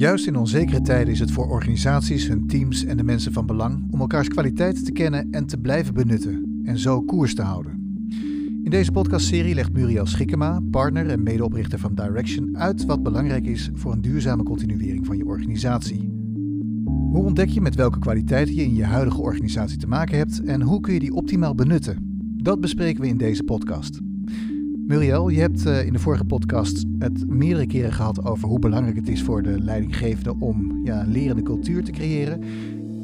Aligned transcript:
Juist 0.00 0.26
in 0.26 0.36
onzekere 0.36 0.80
tijden 0.80 1.12
is 1.12 1.20
het 1.20 1.30
voor 1.30 1.48
organisaties, 1.48 2.28
hun 2.28 2.46
teams 2.46 2.84
en 2.84 2.96
de 2.96 3.02
mensen 3.02 3.32
van 3.32 3.46
belang 3.46 3.86
om 3.90 4.00
elkaars 4.00 4.28
kwaliteiten 4.28 4.84
te 4.84 4.92
kennen 4.92 5.28
en 5.30 5.46
te 5.46 5.58
blijven 5.58 5.94
benutten 5.94 6.60
en 6.64 6.78
zo 6.78 7.02
koers 7.02 7.34
te 7.34 7.42
houden. 7.42 8.02
In 8.62 8.70
deze 8.70 8.92
podcastserie 8.92 9.54
legt 9.54 9.72
Muriel 9.72 10.06
Schikkema, 10.06 10.60
partner 10.70 11.08
en 11.08 11.22
medeoprichter 11.22 11.78
van 11.78 11.94
Direction, 11.94 12.58
uit 12.58 12.84
wat 12.84 13.02
belangrijk 13.02 13.46
is 13.46 13.70
voor 13.74 13.92
een 13.92 14.00
duurzame 14.00 14.42
continuering 14.42 15.06
van 15.06 15.16
je 15.16 15.26
organisatie. 15.26 16.12
Hoe 16.84 17.24
ontdek 17.24 17.48
je 17.48 17.60
met 17.60 17.74
welke 17.74 17.98
kwaliteiten 17.98 18.54
je 18.54 18.62
in 18.62 18.74
je 18.74 18.84
huidige 18.84 19.20
organisatie 19.20 19.78
te 19.78 19.88
maken 19.88 20.18
hebt 20.18 20.42
en 20.44 20.62
hoe 20.62 20.80
kun 20.80 20.94
je 20.94 21.00
die 21.00 21.14
optimaal 21.14 21.54
benutten? 21.54 21.96
Dat 22.36 22.60
bespreken 22.60 23.00
we 23.00 23.08
in 23.08 23.18
deze 23.18 23.42
podcast. 23.42 24.00
Muriel, 24.90 25.28
je 25.28 25.40
hebt 25.40 25.66
eh, 25.66 25.86
in 25.86 25.92
de 25.92 25.98
vorige 25.98 26.24
podcast 26.24 26.84
het 26.98 27.28
meerdere 27.28 27.66
keren 27.66 27.92
gehad 27.92 28.24
over 28.24 28.48
hoe 28.48 28.58
belangrijk 28.58 28.96
het 28.96 29.08
is 29.08 29.22
voor 29.22 29.42
de 29.42 29.60
leidinggevende 29.60 30.36
om 30.38 30.80
ja, 30.84 31.00
een 31.00 31.12
lerende 31.12 31.42
cultuur 31.42 31.84
te 31.84 31.90
creëren. 31.90 32.42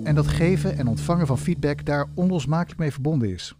En 0.05 0.15
dat 0.15 0.27
geven 0.27 0.79
en 0.79 0.87
ontvangen 0.87 1.27
van 1.27 1.39
feedback 1.39 1.85
daar 1.85 2.07
onlosmakelijk 2.15 2.79
mee 2.79 2.93
verbonden 2.93 3.33
is. 3.33 3.55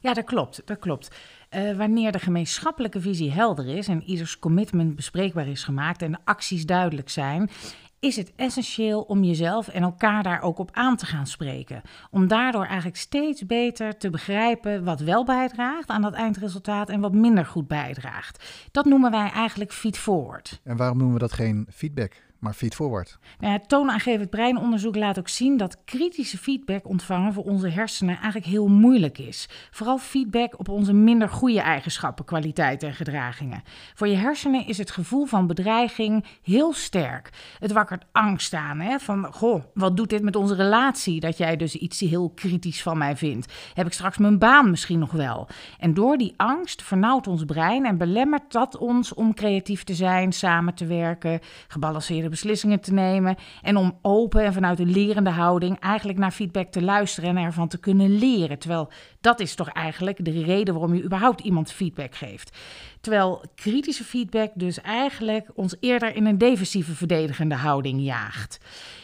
Ja, 0.00 0.14
dat 0.14 0.24
klopt. 0.24 0.62
Dat 0.64 0.78
klopt. 0.78 1.16
Uh, 1.56 1.76
wanneer 1.76 2.12
de 2.12 2.18
gemeenschappelijke 2.18 3.00
visie 3.00 3.30
helder 3.30 3.76
is 3.76 3.88
en 3.88 4.02
ieders 4.02 4.38
commitment 4.38 4.96
bespreekbaar 4.96 5.48
is 5.48 5.64
gemaakt 5.64 6.02
en 6.02 6.12
de 6.12 6.18
acties 6.24 6.66
duidelijk 6.66 7.08
zijn, 7.08 7.50
is 8.00 8.16
het 8.16 8.32
essentieel 8.36 9.02
om 9.02 9.24
jezelf 9.24 9.68
en 9.68 9.82
elkaar 9.82 10.22
daar 10.22 10.42
ook 10.42 10.58
op 10.58 10.70
aan 10.72 10.96
te 10.96 11.06
gaan 11.06 11.26
spreken. 11.26 11.82
Om 12.10 12.28
daardoor 12.28 12.64
eigenlijk 12.64 12.96
steeds 12.96 13.46
beter 13.46 13.98
te 13.98 14.10
begrijpen 14.10 14.84
wat 14.84 15.00
wel 15.00 15.24
bijdraagt 15.24 15.88
aan 15.88 16.02
dat 16.02 16.14
eindresultaat 16.14 16.88
en 16.88 17.00
wat 17.00 17.12
minder 17.12 17.46
goed 17.46 17.68
bijdraagt. 17.68 18.68
Dat 18.70 18.84
noemen 18.84 19.10
wij 19.10 19.30
eigenlijk 19.30 19.72
feed 19.72 19.98
forward. 19.98 20.60
En 20.64 20.76
waarom 20.76 20.96
noemen 20.96 21.14
we 21.14 21.20
dat 21.20 21.32
geen 21.32 21.66
feedback? 21.70 22.29
Maar 22.40 22.54
feedforward. 22.54 23.18
Nou 23.38 23.52
ja, 23.52 23.58
toonaangevend 23.66 24.30
breinonderzoek 24.30 24.96
laat 24.96 25.18
ook 25.18 25.28
zien 25.28 25.56
dat 25.56 25.84
kritische 25.84 26.38
feedback 26.38 26.88
ontvangen 26.88 27.32
voor 27.32 27.44
onze 27.44 27.68
hersenen 27.68 28.14
eigenlijk 28.14 28.46
heel 28.46 28.68
moeilijk 28.68 29.18
is. 29.18 29.48
Vooral 29.70 29.98
feedback 29.98 30.58
op 30.58 30.68
onze 30.68 30.92
minder 30.92 31.28
goede 31.28 31.60
eigenschappen, 31.60 32.24
kwaliteiten 32.24 32.88
en 32.88 32.94
gedragingen. 32.94 33.62
Voor 33.94 34.08
je 34.08 34.16
hersenen 34.16 34.66
is 34.66 34.78
het 34.78 34.90
gevoel 34.90 35.24
van 35.24 35.46
bedreiging 35.46 36.24
heel 36.42 36.72
sterk. 36.72 37.30
Het 37.58 37.72
wakkert 37.72 38.04
angst 38.12 38.54
aan, 38.54 38.80
hè? 38.80 38.98
van 38.98 39.32
goh, 39.32 39.64
wat 39.74 39.96
doet 39.96 40.10
dit 40.10 40.22
met 40.22 40.36
onze 40.36 40.54
relatie 40.54 41.20
dat 41.20 41.36
jij 41.36 41.56
dus 41.56 41.74
iets 41.74 42.00
heel 42.00 42.30
kritisch 42.30 42.82
van 42.82 42.98
mij 42.98 43.16
vindt? 43.16 43.52
Heb 43.74 43.86
ik 43.86 43.92
straks 43.92 44.18
mijn 44.18 44.38
baan 44.38 44.70
misschien 44.70 44.98
nog 44.98 45.12
wel? 45.12 45.48
En 45.78 45.94
door 45.94 46.16
die 46.16 46.34
angst 46.36 46.82
vernauwt 46.82 47.26
ons 47.26 47.44
brein 47.44 47.86
en 47.86 47.98
belemmert 47.98 48.52
dat 48.52 48.76
ons 48.76 49.14
om 49.14 49.34
creatief 49.34 49.84
te 49.84 49.94
zijn, 49.94 50.32
samen 50.32 50.74
te 50.74 50.86
werken, 50.86 51.40
gebalanceerde 51.68 52.28
beslissingen 52.30 52.80
te 52.80 52.92
nemen. 52.92 53.36
En 53.62 53.76
om 53.76 53.98
open 54.02 54.44
en 54.44 54.52
vanuit 54.52 54.78
een 54.78 54.90
lerende 54.90 55.30
houding 55.30 55.78
eigenlijk 55.78 56.18
naar 56.18 56.30
feedback 56.30 56.70
te 56.70 56.82
luisteren 56.82 57.30
en 57.30 57.44
ervan 57.44 57.68
te 57.68 57.78
kunnen 57.78 58.18
leren. 58.18 58.58
Terwijl 58.58 58.90
dat 59.20 59.40
is 59.40 59.54
toch 59.54 59.68
eigenlijk 59.68 60.24
de 60.24 60.42
reden 60.42 60.74
waarom 60.74 60.94
je 60.94 61.04
überhaupt 61.04 61.40
iemand 61.40 61.72
feedback 61.72 62.14
geeft. 62.14 62.58
Terwijl 63.00 63.44
kritische 63.54 64.04
feedback 64.04 64.50
dus 64.54 64.80
eigenlijk 64.80 65.48
ons 65.54 65.76
eerder 65.80 66.14
in 66.14 66.26
een 66.26 66.38
defensieve 66.38 66.92
verdedigende 66.92 67.54
houding 67.54 68.02
jaagt. 68.02 68.58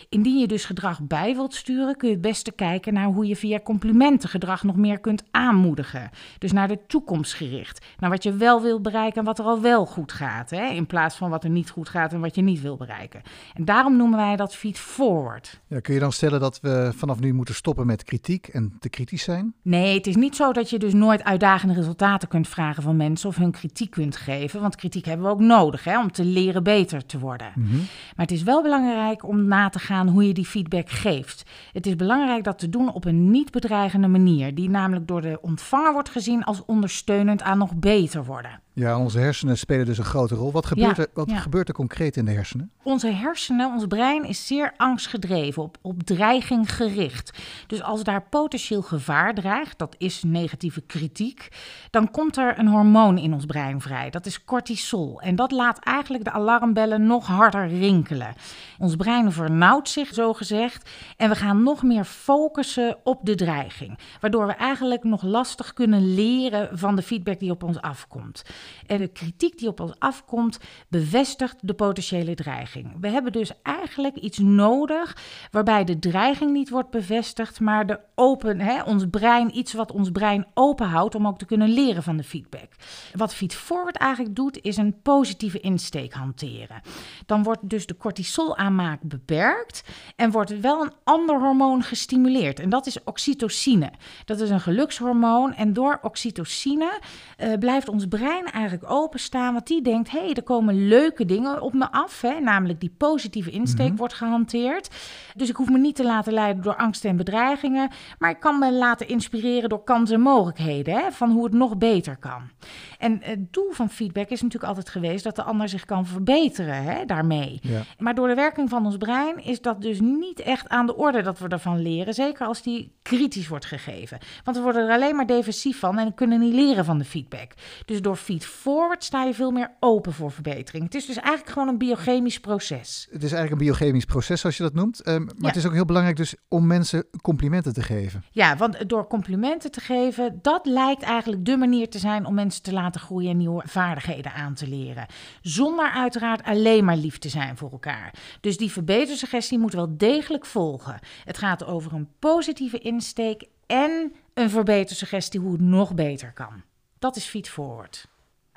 Indien 0.08 0.38
je 0.38 0.47
dus 0.47 0.64
gedrag 0.64 1.00
bij 1.03 1.34
wilt 1.34 1.55
sturen, 1.55 1.97
kun 1.97 2.08
je 2.08 2.14
het 2.14 2.22
beste 2.22 2.53
kijken 2.53 2.94
naar 2.94 3.06
hoe 3.06 3.27
je 3.27 3.36
via 3.36 3.61
complimenten 3.61 4.28
gedrag 4.28 4.62
nog 4.62 4.77
meer 4.77 4.98
kunt 4.98 5.22
aanmoedigen. 5.30 6.11
Dus 6.38 6.53
naar 6.53 6.69
de 6.69 6.78
toekomst 6.86 7.34
gericht. 7.34 7.84
Naar 7.98 8.11
wat 8.11 8.22
je 8.22 8.33
wel 8.33 8.62
wilt 8.62 8.83
bereiken 8.83 9.19
en 9.19 9.25
wat 9.25 9.38
er 9.38 9.44
al 9.44 9.61
wel 9.61 9.86
goed 9.86 10.12
gaat. 10.12 10.50
Hè? 10.50 10.66
In 10.66 10.86
plaats 10.86 11.16
van 11.16 11.31
wat 11.31 11.44
er 11.44 11.50
niet 11.50 11.70
goed 11.70 11.88
gaat 11.88 12.12
en 12.12 12.20
wat 12.20 12.34
je 12.34 12.42
niet 12.42 12.60
wil 12.60 12.77
bereiken. 12.77 13.22
En 13.55 13.64
daarom 13.64 13.97
noemen 13.97 14.19
wij 14.19 14.36
dat 14.36 14.56
feed 14.56 14.78
forward. 14.78 15.60
Ja, 15.66 15.81
kun 15.81 15.94
je 15.94 16.00
dan 16.00 16.12
stellen 16.12 16.41
dat 16.41 16.60
we 16.60 16.92
vanaf 16.97 17.20
nu 17.20 17.33
moeten 17.33 17.55
stoppen 17.55 17.86
met 17.86 18.05
kritiek 18.05 18.47
en 18.47 18.76
te 18.78 18.88
kritisch 18.88 19.22
zijn? 19.22 19.54
Nee, 19.62 19.94
het 19.94 20.06
is 20.06 20.16
niet 20.16 20.37
zo 20.37 20.53
dat 20.53 20.71
je 20.71 20.78
dus 20.78 20.92
nooit 20.92 21.25
uitdagende 21.25 21.75
resultaten 21.75 22.28
kunt 22.28 22.48
vragen 22.48 22.82
van 22.82 22.97
mensen 22.97 23.28
of 23.28 23.37
hun 23.37 23.50
kritiek 23.50 23.85
kunt 23.88 24.16
geven. 24.16 24.60
Want 24.60 24.76
kritiek 24.76 25.04
hebben 25.04 25.26
we 25.26 25.32
ook 25.32 25.41
nodig 25.41 25.84
hè, 25.84 25.98
om 25.98 26.12
te 26.12 26.24
leren 26.24 26.62
beter 26.62 27.06
te 27.06 27.19
worden. 27.19 27.52
Mhm. 27.54 27.76
Maar 27.76 28.26
het 28.26 28.30
is 28.30 28.42
wel 28.42 28.62
belangrijk 28.62 29.28
om 29.28 29.44
na 29.44 29.69
te 29.69 29.78
gaan 29.78 30.08
hoe 30.08 30.26
je 30.26 30.34
die 30.34 30.47
feedback 30.47 30.91
geeft. 30.91 31.42
Het 31.72 31.86
is 31.86 31.97
belangrijk 31.97 32.44
dat 32.44 32.58
te 32.58 32.69
doen 32.69 32.92
op 32.92 33.04
een 33.04 33.30
niet 33.30 33.50
bedreigende 33.50 34.08
manier, 34.08 34.54
die 34.54 34.70
namelijk 34.70 35.06
door 35.06 35.20
de 35.20 35.38
ontvanger 35.41 35.92
wordt 35.92 36.10
gezien 36.10 36.44
als 36.44 36.64
ondersteunend 36.64 37.42
aan 37.42 37.58
nog 37.58 37.74
beter 37.74 38.24
worden. 38.24 38.60
Ja, 38.78 38.98
onze 38.98 39.19
hersenen 39.19 39.58
spelen 39.58 39.86
dus 39.86 39.98
een 39.98 40.04
grote 40.04 40.34
rol. 40.34 40.53
Wat 40.53 40.66
gebeurt, 40.66 40.98
er, 40.98 41.06
wat 41.14 41.32
gebeurt 41.32 41.68
er 41.68 41.74
concreet 41.74 42.16
in 42.16 42.24
de 42.24 42.30
hersenen? 42.30 42.70
Onze 42.82 43.08
hersenen, 43.08 43.72
ons 43.72 43.86
brein 43.86 44.24
is 44.24 44.47
zeer 44.47 44.74
angstgedreven, 44.76 45.62
op, 45.62 45.78
op 45.82 46.03
dreiging 46.03 46.74
gericht. 46.74 47.38
Dus 47.66 47.82
als 47.82 48.04
daar 48.04 48.22
potentieel 48.22 48.82
gevaar 48.82 49.34
dreigt, 49.34 49.78
dat 49.78 49.94
is 49.98 50.22
negatieve 50.22 50.80
kritiek, 50.80 51.48
dan 51.91 52.10
komt 52.10 52.36
er 52.36 52.58
een 52.58 52.68
hormoon 52.68 53.18
in 53.18 53.32
ons 53.32 53.47
brein 53.47 53.75
vrij. 53.81 54.10
Dat 54.10 54.26
is 54.26 54.44
cortisol. 54.44 55.20
En 55.20 55.37
dat 55.37 55.50
laat 55.50 55.78
eigenlijk 55.78 56.25
de 56.25 56.31
alarmbellen 56.31 57.06
nog 57.06 57.26
harder 57.26 57.69
rinkelen. 57.69 58.34
Ons 58.78 58.97
brein 58.97 59.32
vernauwt 59.32 59.88
zich, 59.88 60.14
zo 60.14 60.32
gezegd, 60.32 60.91
en 61.16 61.28
we 61.28 61.34
gaan 61.34 61.62
nog 61.62 61.82
meer 61.82 62.04
focussen 62.04 62.97
op 63.04 63.20
de 63.22 63.34
dreiging. 63.34 63.98
Waardoor 64.20 64.47
we 64.47 64.53
eigenlijk 64.53 65.04
nog 65.04 65.22
lastig 65.22 65.72
kunnen 65.72 66.15
leren 66.15 66.78
van 66.78 66.97
de 66.97 67.03
feedback 67.03 67.38
die 67.38 67.50
op 67.50 67.62
ons 67.62 67.81
afkomt. 67.81 68.44
En 68.86 68.98
de 68.98 69.09
kritiek 69.09 69.59
die 69.59 69.69
op 69.69 69.81
ons 69.81 69.92
afkomt, 69.98 70.59
bevestigt 70.88 71.56
de 71.60 71.75
potentiële 71.75 72.34
dreiging. 72.34 72.97
We 73.00 73.09
hebben 73.09 73.32
dus 73.32 73.53
eigenlijk 73.62 74.16
iets 74.16 74.38
nodig 74.38 75.16
waarbij 75.50 75.84
de 75.84 75.98
dreiging 75.98 76.53
niet 76.53 76.70
wordt 76.70 76.91
bevestigd, 76.91 77.60
maar 77.60 77.86
de 77.86 78.00
open, 78.15 78.60
hè, 78.60 78.82
ons 78.82 79.04
brein, 79.10 79.56
iets 79.59 79.72
wat 79.72 79.92
ons 79.92 80.10
brein 80.10 80.47
openhoudt 80.54 81.15
om 81.15 81.26
ook 81.26 81.38
te 81.38 81.47
kunnen 81.47 81.69
leren 81.69 82.03
van 82.03 82.16
de 82.16 82.25
feedback. 82.25 82.69
Wat 83.12 83.34
feedforward 83.66 83.97
eigenlijk 83.97 84.37
doet, 84.37 84.62
is 84.62 84.77
een 84.77 85.00
positieve 85.03 85.60
insteek 85.60 86.12
hanteren. 86.12 86.81
Dan 87.27 87.43
wordt 87.43 87.69
dus 87.69 87.87
de 87.87 87.97
cortisolaanmaak 87.97 89.00
beperkt 89.03 89.82
en 90.16 90.31
wordt 90.31 90.60
wel 90.60 90.82
een 90.82 90.93
ander 91.04 91.41
hormoon 91.41 91.82
gestimuleerd. 91.82 92.60
En 92.60 92.69
dat 92.69 92.87
is 92.87 93.04
oxytocine. 93.04 93.91
Dat 94.25 94.41
is 94.41 94.50
een 94.50 94.60
gelukshormoon. 94.60 95.54
En 95.54 95.72
door 95.72 95.99
oxytocine 96.03 97.00
uh, 97.38 97.53
blijft 97.59 97.88
ons 97.88 98.06
brein 98.06 98.44
eigenlijk 98.44 98.91
openstaan. 98.91 99.53
Want 99.53 99.66
die 99.66 99.83
denkt, 99.83 100.10
hé, 100.10 100.19
hey, 100.19 100.34
er 100.34 100.43
komen 100.43 100.88
leuke 100.88 101.25
dingen 101.25 101.60
op 101.60 101.72
me 101.72 101.93
af. 101.93 102.21
Hè? 102.21 102.41
Namelijk 102.41 102.81
die 102.81 102.94
positieve 102.97 103.50
insteek 103.50 103.88
mhm. 103.88 103.97
wordt 103.97 104.15
gehanteerd. 104.15 104.91
Dus 105.34 105.48
ik 105.48 105.56
hoef 105.56 105.69
me 105.69 105.78
niet 105.78 105.97
te 105.97 106.04
laten 106.04 106.33
leiden 106.33 106.62
door 106.62 106.77
angst 106.77 107.04
en 107.04 107.16
bedreigingen. 107.16 107.91
Maar 108.19 108.31
ik 108.31 108.41
kan 108.41 108.59
me 108.59 108.72
laten 108.72 109.09
inspireren 109.09 109.69
door 109.69 109.84
kansen 109.84 110.15
en 110.15 110.21
mogelijkheden. 110.21 110.94
Hè? 110.94 111.12
Van 111.12 111.31
hoe 111.31 111.44
het 111.44 111.53
nog 111.53 111.77
beter 111.77 112.16
kan. 112.16 112.50
En 112.98 113.19
het 113.22 113.53
doel 113.56 113.72
van 113.72 113.91
feedback 113.91 114.28
is 114.28 114.43
natuurlijk 114.43 114.72
altijd 114.72 114.89
geweest 114.89 115.25
dat 115.25 115.37
de 115.37 115.43
ander 115.43 115.69
zich 115.69 115.84
kan 115.84 116.06
verbeteren 116.06 116.83
hè, 116.83 117.05
daarmee. 117.05 117.61
Maar 117.99 118.15
door 118.15 118.28
de 118.28 118.34
werking 118.34 118.69
van 118.69 118.84
ons 118.84 118.97
brein 118.97 119.44
is 119.44 119.61
dat 119.61 119.83
dus 119.83 120.00
niet 120.00 120.41
echt 120.41 120.69
aan 120.69 120.87
de 120.87 120.97
orde 120.97 121.22
dat 121.22 121.39
we 121.39 121.49
ervan 121.49 121.83
leren. 121.83 122.15
Zeker 122.15 122.47
als 122.47 122.62
die 122.62 122.93
kritisch 123.03 123.49
wordt 123.49 123.65
gegeven. 123.65 124.19
Want 124.45 124.56
we 124.56 124.62
worden 124.62 124.89
er 124.89 124.95
alleen 124.95 125.16
maar 125.16 125.27
defensief 125.27 125.78
van 125.78 125.99
en 125.99 126.15
kunnen 126.15 126.41
niet 126.41 126.55
leren 126.55 126.84
van 126.84 126.99
de 126.99 127.05
feedback. 127.05 127.53
Dus 127.84 128.03
door 128.03 128.16
feed 128.16 128.47
forward 128.47 129.05
sta 129.05 129.25
je 129.25 129.34
veel 129.34 129.50
meer 129.50 129.71
open 129.81 130.12
voor 130.12 130.31
verbetering. 130.33 130.84
Het 130.84 130.95
is 130.95 131.06
dus 131.06 131.16
eigenlijk 131.16 131.50
gewoon 131.50 131.69
een 131.69 131.78
biochemisch 131.78 132.41
proces. 132.41 133.09
Het 133.11 133.22
is 133.22 133.33
eigenlijk 133.33 133.62
een 133.62 133.66
biochemisch 133.66 134.05
proces, 134.05 134.41
zoals 134.41 134.56
je 134.56 134.62
dat 134.62 134.75
noemt. 134.75 135.09
Um, 135.09 135.25
maar 135.25 135.49
het 135.50 135.56
is 135.56 135.66
ook 135.66 135.72
heel 135.72 135.84
belangrijk 135.84 136.16
dus 136.16 136.34
om 136.49 136.66
mensen 136.66 137.05
complimenten 137.22 137.72
te 137.72 137.83
geven. 137.83 138.25
Ja, 138.31 138.56
want 138.56 138.89
door 138.89 139.06
complimenten 139.06 139.71
te 139.71 139.81
geven, 139.81 140.39
dat 140.43 140.66
lijkt 140.66 141.03
eigenlijk 141.03 141.45
de 141.45 141.56
manier 141.56 141.89
te 141.89 141.99
zijn 141.99 142.27
om 142.27 142.34
mensen 142.34 142.62
te 142.62 142.72
laten 142.72 143.00
groeien 143.00 143.31
en 143.31 143.37
nieuwe 143.47 143.69
vaardigheden 143.69 144.33
aan 144.33 144.55
te 144.55 144.69
leren. 144.69 145.07
Zonder 145.41 145.91
uiteraard 145.91 146.43
alleen 146.43 146.84
maar 146.84 146.97
lief 146.97 147.19
te 147.19 147.28
zijn 147.28 147.57
voor 147.57 147.71
elkaar. 147.71 148.15
Dus 148.41 148.57
die 148.57 148.72
verbetersuggestie 148.72 149.59
moet 149.59 149.72
wel 149.72 149.97
degelijk 149.97 150.47
volgen. 150.47 150.98
Het 151.25 151.39
gaat 151.39 151.65
over 151.65 151.93
een 151.93 152.09
positieve 152.19 152.78
insteek 152.78 153.48
en 153.66 154.13
een 154.34 154.51
verbetersuggestie 154.51 155.41
hoe 155.41 155.53
het 155.53 155.60
nog 155.60 155.95
beter 155.95 156.33
kan. 156.33 156.63
Dat 156.98 157.16
is 157.16 157.25
feed 157.25 157.48
forward 157.48 158.09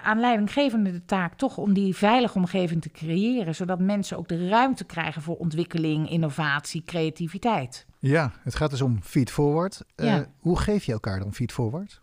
aan 0.01 0.19
leidinggevende 0.19 0.91
de 0.91 1.05
taak 1.05 1.33
toch 1.33 1.57
om 1.57 1.73
die 1.73 1.95
veilige 1.95 2.37
omgeving 2.37 2.81
te 2.81 2.91
creëren, 2.91 3.55
zodat 3.55 3.79
mensen 3.79 4.17
ook 4.17 4.27
de 4.27 4.47
ruimte 4.47 4.83
krijgen 4.83 5.21
voor 5.21 5.35
ontwikkeling, 5.35 6.09
innovatie, 6.09 6.83
creativiteit. 6.85 7.85
Ja, 7.99 8.31
het 8.43 8.55
gaat 8.55 8.69
dus 8.69 8.81
om 8.81 8.99
feed 9.01 9.31
forward. 9.31 9.81
Uh, 9.95 10.19
hoe 10.39 10.59
geef 10.59 10.83
je 10.83 10.91
elkaar 10.91 11.19
dan 11.19 11.33
feed 11.33 11.51
forward? 11.51 12.01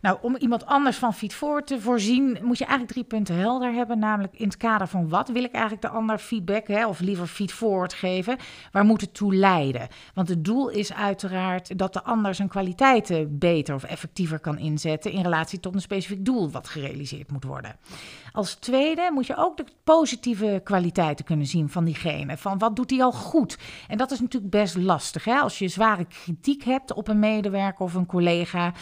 Nou, 0.00 0.18
om 0.20 0.36
iemand 0.36 0.66
anders 0.66 0.96
van 0.96 1.14
feedforward 1.14 1.66
te 1.66 1.80
voorzien, 1.80 2.38
moet 2.42 2.58
je 2.58 2.64
eigenlijk 2.64 2.92
drie 2.92 3.04
punten 3.04 3.34
helder 3.34 3.72
hebben. 3.72 3.98
Namelijk 3.98 4.34
in 4.36 4.46
het 4.46 4.56
kader 4.56 4.86
van 4.86 5.08
wat 5.08 5.28
wil 5.28 5.44
ik 5.44 5.52
eigenlijk 5.52 5.82
de 5.82 5.88
ander 5.88 6.18
feedback, 6.18 6.66
hè, 6.66 6.86
of 6.86 7.00
liever 7.00 7.26
feedforward 7.26 7.92
geven? 7.92 8.36
Waar 8.72 8.84
moet 8.84 9.00
het 9.00 9.14
toe 9.14 9.34
leiden? 9.34 9.88
Want 10.14 10.28
het 10.28 10.44
doel 10.44 10.68
is 10.68 10.92
uiteraard 10.92 11.78
dat 11.78 11.92
de 11.92 12.02
ander 12.02 12.34
zijn 12.34 12.48
kwaliteiten 12.48 13.38
beter 13.38 13.74
of 13.74 13.84
effectiever 13.84 14.38
kan 14.38 14.58
inzetten 14.58 15.12
in 15.12 15.22
relatie 15.22 15.60
tot 15.60 15.74
een 15.74 15.80
specifiek 15.80 16.24
doel 16.24 16.50
wat 16.50 16.68
gerealiseerd 16.68 17.30
moet 17.30 17.44
worden. 17.44 17.76
Als 18.32 18.54
tweede 18.54 19.10
moet 19.12 19.26
je 19.26 19.36
ook 19.36 19.56
de 19.56 19.64
positieve 19.84 20.60
kwaliteiten 20.64 21.24
kunnen 21.24 21.46
zien 21.46 21.68
van 21.68 21.84
diegene. 21.84 22.36
Van 22.36 22.58
wat 22.58 22.76
doet 22.76 22.90
hij 22.90 23.02
al 23.02 23.12
goed? 23.12 23.58
En 23.88 23.98
dat 23.98 24.10
is 24.10 24.20
natuurlijk 24.20 24.52
best 24.52 24.76
lastig. 24.76 25.24
Hè? 25.24 25.34
Als 25.34 25.58
je 25.58 25.68
zware 25.68 26.04
kritiek 26.04 26.64
hebt 26.64 26.92
op 26.92 27.08
een 27.08 27.18
medewerker 27.18 27.84
of 27.84 27.94
een 27.94 28.06
collega 28.06 28.72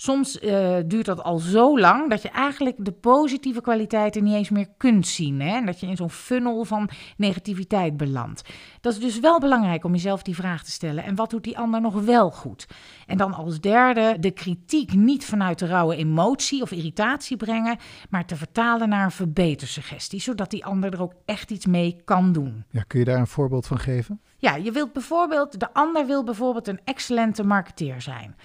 Soms 0.00 0.42
uh, 0.42 0.76
duurt 0.86 1.06
dat 1.06 1.22
al 1.22 1.38
zo 1.38 1.78
lang 1.78 2.10
dat 2.10 2.22
je 2.22 2.28
eigenlijk 2.28 2.76
de 2.78 2.92
positieve 2.92 3.60
kwaliteiten 3.60 4.24
niet 4.24 4.34
eens 4.34 4.50
meer 4.50 4.68
kunt 4.76 5.06
zien. 5.06 5.40
Hè? 5.40 5.56
En 5.56 5.66
dat 5.66 5.80
je 5.80 5.86
in 5.86 5.96
zo'n 5.96 6.10
funnel 6.10 6.64
van 6.64 6.88
negativiteit 7.16 7.96
belandt. 7.96 8.42
Dat 8.80 8.92
is 8.92 9.00
dus 9.00 9.20
wel 9.20 9.40
belangrijk 9.40 9.84
om 9.84 9.92
jezelf 9.92 10.22
die 10.22 10.34
vraag 10.34 10.64
te 10.64 10.70
stellen. 10.70 11.04
En 11.04 11.14
wat 11.14 11.30
doet 11.30 11.44
die 11.44 11.58
ander 11.58 11.80
nog 11.80 11.94
wel 11.94 12.30
goed? 12.30 12.66
En 13.06 13.16
dan 13.16 13.34
als 13.34 13.60
derde 13.60 14.16
de 14.20 14.30
kritiek 14.30 14.92
niet 14.92 15.24
vanuit 15.24 15.58
de 15.58 15.66
rauwe 15.66 15.96
emotie 15.96 16.62
of 16.62 16.70
irritatie 16.70 17.36
brengen, 17.36 17.78
maar 18.10 18.26
te 18.26 18.36
vertalen 18.36 18.88
naar 18.88 19.04
een 19.04 19.10
verbetersuggestie, 19.10 20.20
zodat 20.20 20.50
die 20.50 20.64
ander 20.64 20.92
er 20.92 21.02
ook 21.02 21.14
echt 21.24 21.50
iets 21.50 21.66
mee 21.66 22.00
kan 22.04 22.32
doen. 22.32 22.64
Ja, 22.70 22.82
kun 22.86 22.98
je 22.98 23.04
daar 23.04 23.18
een 23.18 23.26
voorbeeld 23.26 23.66
van 23.66 23.78
geven? 23.78 24.20
Ja, 24.40 24.56
je 24.56 24.72
wilt 24.72 24.92
bijvoorbeeld, 24.92 25.60
de 25.60 25.72
ander 25.72 26.06
wil 26.06 26.24
bijvoorbeeld 26.24 26.68
een 26.68 26.80
excellente 26.84 27.44
marketeer 27.44 28.02
zijn. 28.02 28.36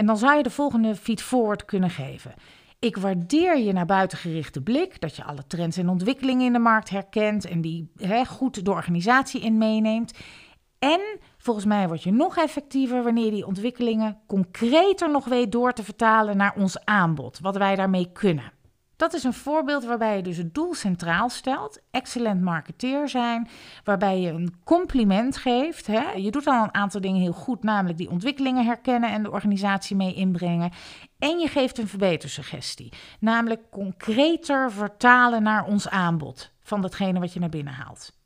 En 0.00 0.06
dan 0.06 0.16
zou 0.16 0.36
je 0.36 0.42
de 0.42 0.50
volgende 0.50 0.96
feed-forward 0.96 1.64
kunnen 1.64 1.90
geven. 1.90 2.34
Ik 2.78 2.96
waardeer 2.96 3.58
je 3.58 3.72
naar 3.72 3.86
buiten 3.86 4.18
gerichte 4.18 4.62
blik, 4.62 5.00
dat 5.00 5.16
je 5.16 5.24
alle 5.24 5.46
trends 5.46 5.76
en 5.76 5.88
ontwikkelingen 5.88 6.46
in 6.46 6.52
de 6.52 6.58
markt 6.58 6.90
herkent 6.90 7.44
en 7.44 7.60
die 7.60 7.92
goed 8.26 8.64
de 8.64 8.70
organisatie 8.70 9.40
in 9.40 9.58
meeneemt. 9.58 10.18
En 10.78 11.00
volgens 11.38 11.66
mij 11.66 11.88
word 11.88 12.02
je 12.02 12.12
nog 12.12 12.36
effectiever 12.36 13.02
wanneer 13.02 13.24
je 13.24 13.30
die 13.30 13.46
ontwikkelingen 13.46 14.18
concreter 14.26 15.10
nog 15.10 15.24
weet 15.24 15.52
door 15.52 15.72
te 15.72 15.84
vertalen 15.84 16.36
naar 16.36 16.54
ons 16.56 16.84
aanbod, 16.84 17.38
wat 17.40 17.56
wij 17.56 17.76
daarmee 17.76 18.12
kunnen. 18.12 18.52
Dat 19.00 19.14
is 19.14 19.24
een 19.24 19.32
voorbeeld 19.32 19.84
waarbij 19.84 20.16
je 20.16 20.22
dus 20.22 20.36
het 20.36 20.54
doel 20.54 20.74
centraal 20.74 21.28
stelt, 21.28 21.80
excellent 21.90 22.40
marketeer 22.40 23.08
zijn, 23.08 23.48
waarbij 23.84 24.20
je 24.20 24.30
een 24.30 24.54
compliment 24.64 25.36
geeft. 25.36 25.86
Hè. 25.86 26.10
Je 26.10 26.30
doet 26.30 26.46
al 26.46 26.62
een 26.62 26.74
aantal 26.74 27.00
dingen 27.00 27.20
heel 27.20 27.32
goed, 27.32 27.62
namelijk 27.62 27.98
die 27.98 28.10
ontwikkelingen 28.10 28.64
herkennen 28.64 29.10
en 29.10 29.22
de 29.22 29.30
organisatie 29.30 29.96
mee 29.96 30.14
inbrengen. 30.14 30.70
En 31.18 31.38
je 31.38 31.48
geeft 31.48 31.78
een 31.78 31.88
verbetersuggestie, 31.88 32.92
namelijk 33.20 33.70
concreter 33.70 34.72
vertalen 34.72 35.42
naar 35.42 35.64
ons 35.64 35.88
aanbod 35.88 36.52
van 36.62 36.80
datgene 36.80 37.20
wat 37.20 37.32
je 37.32 37.40
naar 37.40 37.48
binnen 37.48 37.74
haalt. 37.74 38.19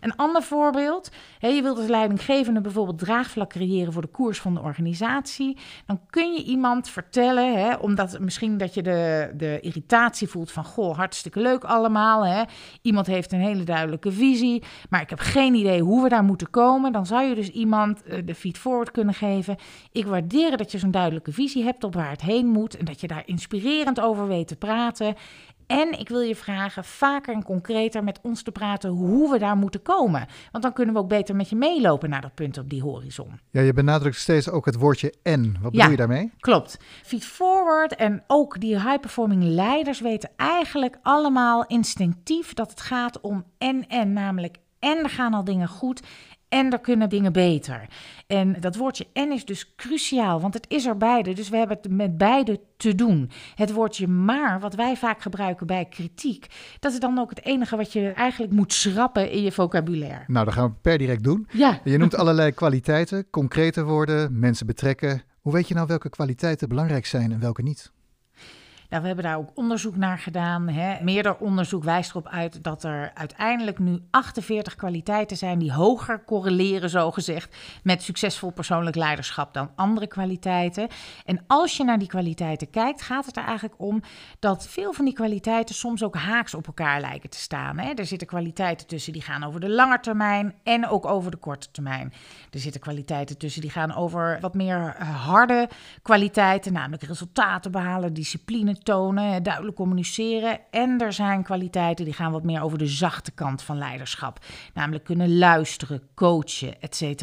Een 0.00 0.16
ander 0.16 0.42
voorbeeld, 0.42 1.10
je 1.38 1.62
wilt 1.62 1.78
als 1.78 1.86
leidinggevende 1.86 2.60
bijvoorbeeld 2.60 2.98
draagvlak 2.98 3.48
creëren 3.48 3.92
voor 3.92 4.02
de 4.02 4.08
koers 4.08 4.40
van 4.40 4.54
de 4.54 4.60
organisatie. 4.60 5.56
Dan 5.86 6.00
kun 6.10 6.32
je 6.32 6.44
iemand 6.44 6.88
vertellen, 6.88 7.58
hè, 7.58 7.74
omdat 7.74 8.18
misschien 8.18 8.56
dat 8.56 8.74
je 8.74 8.82
de, 8.82 9.30
de 9.36 9.60
irritatie 9.60 10.28
voelt 10.28 10.52
van, 10.52 10.64
goh, 10.64 10.96
hartstikke 10.96 11.40
leuk 11.40 11.64
allemaal. 11.64 12.26
Hè. 12.26 12.42
Iemand 12.82 13.06
heeft 13.06 13.32
een 13.32 13.40
hele 13.40 13.64
duidelijke 13.64 14.12
visie, 14.12 14.62
maar 14.90 15.00
ik 15.00 15.10
heb 15.10 15.18
geen 15.20 15.54
idee 15.54 15.82
hoe 15.82 16.02
we 16.02 16.08
daar 16.08 16.24
moeten 16.24 16.50
komen. 16.50 16.92
Dan 16.92 17.06
zou 17.06 17.22
je 17.24 17.34
dus 17.34 17.50
iemand 17.50 18.02
uh, 18.06 18.18
de 18.24 18.34
feed 18.34 18.58
forward 18.58 18.90
kunnen 18.90 19.14
geven. 19.14 19.56
Ik 19.92 20.06
waardeer 20.06 20.56
dat 20.56 20.72
je 20.72 20.78
zo'n 20.78 20.90
duidelijke 20.90 21.32
visie 21.32 21.64
hebt 21.64 21.84
op 21.84 21.94
waar 21.94 22.10
het 22.10 22.20
heen 22.20 22.46
moet 22.46 22.76
en 22.76 22.84
dat 22.84 23.00
je 23.00 23.06
daar 23.06 23.22
inspirerend 23.26 24.00
over 24.00 24.28
weet 24.28 24.48
te 24.48 24.56
praten. 24.56 25.14
En 25.68 25.98
ik 25.98 26.08
wil 26.08 26.20
je 26.20 26.36
vragen 26.36 26.84
vaker 26.84 27.34
en 27.34 27.42
concreter 27.42 28.04
met 28.04 28.18
ons 28.22 28.42
te 28.42 28.52
praten 28.52 28.90
hoe 28.90 29.30
we 29.30 29.38
daar 29.38 29.56
moeten 29.56 29.82
komen. 29.82 30.26
Want 30.52 30.64
dan 30.64 30.72
kunnen 30.72 30.94
we 30.94 31.00
ook 31.00 31.08
beter 31.08 31.36
met 31.36 31.48
je 31.48 31.56
meelopen 31.56 32.10
naar 32.10 32.20
dat 32.20 32.34
punt 32.34 32.58
op 32.58 32.70
die 32.70 32.82
horizon. 32.82 33.40
Ja, 33.50 33.60
je 33.60 33.72
benadrukt 33.72 34.16
steeds 34.16 34.50
ook 34.50 34.66
het 34.66 34.74
woordje 34.74 35.14
en. 35.22 35.56
Wat 35.60 35.72
bedoel 35.72 35.90
je 35.90 35.96
daarmee? 35.96 36.32
Klopt. 36.38 36.78
Feed 37.02 37.24
forward 37.24 37.94
en 37.94 38.24
ook 38.26 38.60
die 38.60 38.74
high-performing 38.80 39.42
leiders 39.42 40.00
weten 40.00 40.30
eigenlijk 40.36 40.98
allemaal 41.02 41.66
instinctief 41.66 42.54
dat 42.54 42.70
het 42.70 42.80
gaat 42.80 43.20
om 43.20 43.44
en 43.58 43.86
en. 43.88 44.12
Namelijk 44.12 44.56
en 44.78 45.08
gaan 45.08 45.34
al 45.34 45.44
dingen 45.44 45.68
goed 45.68 46.02
en 46.48 46.72
er 46.72 46.80
kunnen 46.80 47.08
dingen 47.08 47.32
beter. 47.32 47.86
En 48.26 48.60
dat 48.60 48.76
woordje 48.76 49.06
en 49.12 49.32
is 49.32 49.44
dus 49.44 49.74
cruciaal, 49.76 50.40
want 50.40 50.54
het 50.54 50.66
is 50.68 50.86
er 50.86 50.96
beide. 50.96 51.32
Dus 51.32 51.48
we 51.48 51.56
hebben 51.56 51.76
het 51.76 51.92
met 51.92 52.18
beide 52.18 52.60
te 52.76 52.94
doen. 52.94 53.30
Het 53.54 53.72
woordje 53.72 54.08
maar, 54.08 54.60
wat 54.60 54.74
wij 54.74 54.96
vaak 54.96 55.22
gebruiken 55.22 55.66
bij 55.66 55.84
kritiek, 55.84 56.46
dat 56.80 56.92
is 56.92 57.00
dan 57.00 57.18
ook 57.18 57.30
het 57.30 57.44
enige 57.44 57.76
wat 57.76 57.92
je 57.92 58.08
eigenlijk 58.08 58.52
moet 58.52 58.72
schrappen 58.72 59.30
in 59.30 59.42
je 59.42 59.52
vocabulaire. 59.52 60.24
Nou, 60.26 60.44
dat 60.44 60.54
gaan 60.54 60.68
we 60.68 60.74
per 60.82 60.98
direct 60.98 61.24
doen. 61.24 61.48
Ja. 61.52 61.80
Je 61.84 61.98
noemt 61.98 62.16
allerlei 62.16 62.52
kwaliteiten, 62.52 63.30
concrete 63.30 63.84
woorden, 63.84 64.38
mensen 64.38 64.66
betrekken. 64.66 65.22
Hoe 65.40 65.52
weet 65.52 65.68
je 65.68 65.74
nou 65.74 65.86
welke 65.86 66.10
kwaliteiten 66.10 66.68
belangrijk 66.68 67.06
zijn 67.06 67.32
en 67.32 67.40
welke 67.40 67.62
niet? 67.62 67.92
Nou, 68.88 69.00
we 69.02 69.06
hebben 69.06 69.24
daar 69.24 69.36
ook 69.36 69.50
onderzoek 69.54 69.96
naar 69.96 70.18
gedaan. 70.18 70.68
Hè. 70.68 71.02
Meerder 71.04 71.36
onderzoek 71.36 71.84
wijst 71.84 72.10
erop 72.10 72.28
uit 72.28 72.64
dat 72.64 72.84
er 72.84 73.10
uiteindelijk 73.14 73.78
nu 73.78 74.00
48 74.10 74.74
kwaliteiten 74.74 75.36
zijn 75.36 75.58
die 75.58 75.72
hoger 75.72 76.24
correleren, 76.24 76.90
zogezegd, 76.90 77.56
met 77.82 78.02
succesvol 78.02 78.50
persoonlijk 78.50 78.96
leiderschap 78.96 79.54
dan 79.54 79.70
andere 79.74 80.06
kwaliteiten. 80.06 80.88
En 81.24 81.44
als 81.46 81.76
je 81.76 81.84
naar 81.84 81.98
die 81.98 82.08
kwaliteiten 82.08 82.70
kijkt, 82.70 83.02
gaat 83.02 83.26
het 83.26 83.36
er 83.36 83.44
eigenlijk 83.44 83.74
om 83.80 84.02
dat 84.38 84.68
veel 84.68 84.92
van 84.92 85.04
die 85.04 85.14
kwaliteiten 85.14 85.74
soms 85.74 86.02
ook 86.02 86.16
haaks 86.16 86.54
op 86.54 86.66
elkaar 86.66 87.00
lijken 87.00 87.30
te 87.30 87.38
staan. 87.38 87.78
Hè. 87.78 87.92
Er 87.92 88.06
zitten 88.06 88.26
kwaliteiten 88.26 88.86
tussen 88.86 89.12
die 89.12 89.22
gaan 89.22 89.44
over 89.44 89.60
de 89.60 89.70
lange 89.70 90.00
termijn 90.00 90.54
en 90.62 90.88
ook 90.88 91.06
over 91.06 91.30
de 91.30 91.36
korte 91.36 91.70
termijn. 91.70 92.12
Er 92.50 92.60
zitten 92.60 92.80
kwaliteiten 92.80 93.38
tussen 93.38 93.60
die 93.60 93.70
gaan 93.70 93.94
over 93.94 94.38
wat 94.40 94.54
meer 94.54 94.94
eh, 94.98 95.26
harde 95.26 95.68
kwaliteiten, 96.02 96.72
namelijk 96.72 97.02
resultaten 97.02 97.70
behalen, 97.70 98.14
discipline 98.14 98.76
tonen, 98.78 99.42
duidelijk 99.42 99.76
communiceren. 99.76 100.60
En 100.70 101.00
er 101.00 101.12
zijn 101.12 101.42
kwaliteiten 101.42 102.04
die 102.04 102.14
gaan 102.14 102.32
wat 102.32 102.42
meer 102.42 102.62
over 102.62 102.78
de 102.78 102.86
zachte 102.86 103.30
kant 103.30 103.62
van 103.62 103.78
leiderschap. 103.78 104.38
Namelijk 104.74 105.04
kunnen 105.04 105.38
luisteren, 105.38 106.02
coachen, 106.14 106.80
etc. 106.80 107.22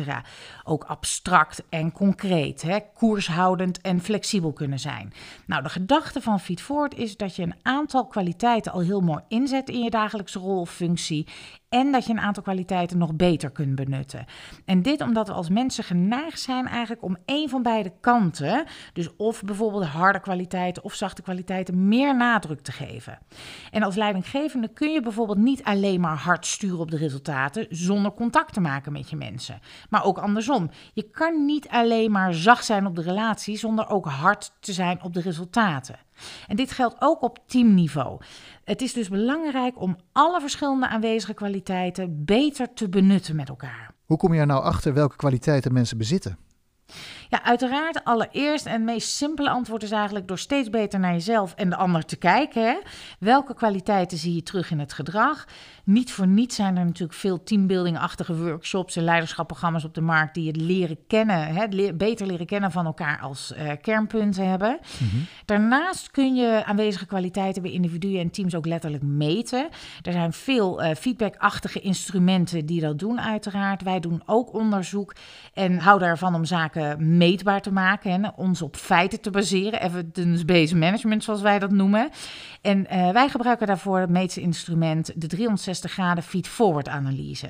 Ook 0.63 0.83
abstract 0.83 1.63
en 1.69 1.91
concreet, 1.91 2.61
hè, 2.61 2.79
koershoudend 2.93 3.81
en 3.81 4.01
flexibel 4.01 4.53
kunnen 4.53 4.79
zijn. 4.79 5.13
Nou, 5.45 5.63
de 5.63 5.69
gedachte 5.69 6.21
van 6.21 6.39
Feed 6.39 6.61
Forward 6.61 6.95
is 6.95 7.17
dat 7.17 7.35
je 7.35 7.43
een 7.43 7.55
aantal 7.61 8.07
kwaliteiten 8.07 8.71
al 8.71 8.79
heel 8.79 9.01
mooi 9.01 9.21
inzet 9.27 9.69
in 9.69 9.83
je 9.83 9.89
dagelijkse 9.89 10.39
rol 10.39 10.59
of 10.59 10.69
functie 10.69 11.27
en 11.75 11.91
dat 11.91 12.05
je 12.05 12.11
een 12.11 12.19
aantal 12.19 12.43
kwaliteiten 12.43 12.97
nog 12.97 13.15
beter 13.15 13.51
kunt 13.51 13.75
benutten. 13.75 14.25
En 14.65 14.81
dit 14.81 15.01
omdat 15.01 15.27
we 15.27 15.33
als 15.33 15.49
mensen 15.49 15.83
geneigd 15.83 16.39
zijn 16.39 16.67
eigenlijk 16.67 17.03
om 17.03 17.17
een 17.25 17.49
van 17.49 17.61
beide 17.61 17.93
kanten, 18.01 18.65
dus 18.93 19.15
of 19.15 19.43
bijvoorbeeld 19.43 19.85
harde 19.85 20.19
kwaliteiten 20.19 20.83
of 20.83 20.93
zachte 20.93 21.21
kwaliteiten, 21.21 21.87
meer 21.87 22.15
nadruk 22.15 22.59
te 22.59 22.71
geven. 22.71 23.19
En 23.71 23.83
als 23.83 23.95
leidinggevende 23.95 24.67
kun 24.67 24.91
je 24.91 25.01
bijvoorbeeld 25.01 25.37
niet 25.37 25.63
alleen 25.63 26.01
maar 26.01 26.17
hard 26.17 26.45
sturen 26.45 26.79
op 26.79 26.91
de 26.91 26.97
resultaten 26.97 27.67
zonder 27.69 28.13
contact 28.13 28.53
te 28.53 28.61
maken 28.61 28.91
met 28.91 29.09
je 29.09 29.15
mensen. 29.15 29.59
Maar 29.89 30.03
ook 30.03 30.17
andersom. 30.17 30.69
Je 30.93 31.09
kan 31.09 31.45
niet 31.45 31.67
alleen 31.67 32.11
maar 32.11 32.33
zacht 32.33 32.65
zijn 32.65 32.85
op 32.85 32.95
de 32.95 33.01
relatie 33.01 33.57
zonder 33.57 33.89
ook 33.89 34.05
hard 34.05 34.51
te 34.59 34.73
zijn 34.73 35.03
op 35.03 35.13
de 35.13 35.21
resultaten. 35.21 36.04
En 36.47 36.55
dit 36.55 36.71
geldt 36.71 36.95
ook 36.99 37.21
op 37.21 37.39
teamniveau. 37.47 38.21
Het 38.63 38.81
is 38.81 38.93
dus 38.93 39.09
belangrijk 39.09 39.81
om 39.81 39.97
alle 40.11 40.41
verschillende 40.41 40.87
aanwezige 40.87 41.33
kwaliteiten 41.33 42.25
beter 42.25 42.73
te 42.73 42.89
benutten 42.89 43.35
met 43.35 43.49
elkaar. 43.49 43.93
Hoe 44.05 44.17
kom 44.17 44.33
je 44.33 44.39
er 44.39 44.45
nou 44.45 44.63
achter 44.63 44.93
welke 44.93 45.15
kwaliteiten 45.15 45.73
mensen 45.73 45.97
bezitten? 45.97 46.37
Ja, 47.29 47.43
uiteraard. 47.43 48.03
Allereerst 48.03 48.65
en 48.65 48.71
het 48.71 48.83
meest 48.83 49.09
simpele 49.09 49.49
antwoord 49.49 49.83
is 49.83 49.91
eigenlijk 49.91 50.27
door 50.27 50.39
steeds 50.39 50.69
beter 50.69 50.99
naar 50.99 51.11
jezelf 51.11 51.53
en 51.53 51.69
de 51.69 51.75
ander 51.75 52.05
te 52.05 52.15
kijken. 52.15 52.63
Hè? 52.63 52.77
Welke 53.19 53.53
kwaliteiten 53.53 54.17
zie 54.17 54.35
je 54.35 54.43
terug 54.43 54.71
in 54.71 54.79
het 54.79 54.93
gedrag? 54.93 55.45
Niet 55.83 56.11
voor 56.11 56.27
niets 56.27 56.55
zijn 56.55 56.77
er 56.77 56.85
natuurlijk 56.85 57.19
veel 57.19 57.43
teambuilding-achtige 57.43 58.37
workshops 58.37 58.95
en 58.95 59.03
leiderschapprogramma's 59.03 59.83
op 59.83 59.93
de 59.93 60.01
markt 60.01 60.33
die 60.33 60.47
het 60.47 60.55
leren 60.55 60.97
kennen, 61.07 61.47
hè, 61.47 61.93
beter 61.93 62.27
leren 62.27 62.45
kennen 62.45 62.71
van 62.71 62.85
elkaar 62.85 63.19
als 63.19 63.53
uh, 63.57 63.71
kernpunten 63.81 64.49
hebben. 64.49 64.79
Mhm. 64.97 65.15
Daarnaast 65.45 66.11
kun 66.11 66.35
je 66.35 66.63
aanwezige 66.65 67.05
kwaliteiten 67.05 67.61
bij 67.61 67.71
individuen 67.71 68.19
en 68.19 68.29
teams 68.29 68.55
ook 68.55 68.65
letterlijk 68.65 69.03
meten. 69.03 69.67
Er 70.01 70.11
zijn 70.11 70.33
veel 70.33 70.83
uh, 70.83 70.95
feedback-achtige 70.95 71.79
instrumenten 71.79 72.65
die 72.65 72.81
dat 72.81 72.99
doen, 72.99 73.21
uiteraard. 73.21 73.83
Wij 73.83 73.99
doen 73.99 74.21
ook 74.25 74.53
onderzoek 74.53 75.13
en 75.53 75.77
houden 75.77 76.07
ervan 76.07 76.35
om 76.35 76.45
zaken 76.45 77.14
meetbaar 77.17 77.61
te 77.61 77.71
maken 77.71 78.11
en 78.11 78.33
ons 78.35 78.61
op 78.61 78.75
feiten 78.75 79.21
te 79.21 79.29
baseren, 79.29 79.81
evidence-based 79.81 80.77
management 80.77 81.23
zoals 81.23 81.41
wij 81.41 81.59
dat 81.59 81.71
noemen. 81.71 82.09
En 82.61 82.87
uh, 82.91 83.09
wij 83.09 83.29
gebruiken 83.29 83.67
daarvoor 83.67 83.99
het 83.99 84.09
meetse 84.09 84.41
instrument 84.41 85.05
de 85.05 85.27
360 85.27 85.73
360 85.75 85.91
graden 85.91 86.23
feed-forward 86.23 86.87
analyse. 86.87 87.47